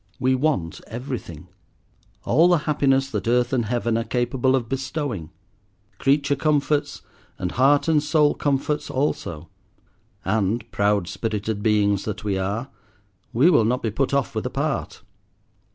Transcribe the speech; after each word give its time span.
We 0.19 0.33
want 0.33 0.81
everything. 0.87 1.47
All 2.25 2.47
the 2.47 2.57
happiness 2.65 3.07
that 3.11 3.27
earth 3.27 3.53
and 3.53 3.65
heaven 3.65 3.99
are 3.99 4.03
capable 4.03 4.55
of 4.55 4.67
bestowing. 4.67 5.29
Creature 5.99 6.37
comforts, 6.37 7.03
and 7.37 7.51
heart 7.51 7.87
and 7.87 8.01
soul 8.01 8.33
comforts 8.33 8.89
also; 8.89 9.47
and, 10.25 10.65
proud 10.71 11.07
spirited 11.07 11.61
beings 11.61 12.05
that 12.05 12.23
we 12.23 12.35
are, 12.39 12.71
we 13.31 13.51
will 13.51 13.63
not 13.63 13.83
be 13.83 13.91
put 13.91 14.11
off 14.11 14.33
with 14.33 14.47
a 14.47 14.49
part. 14.49 15.03